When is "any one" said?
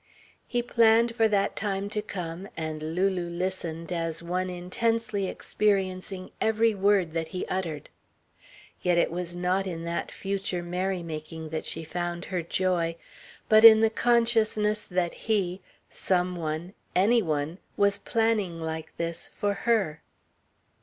16.95-17.59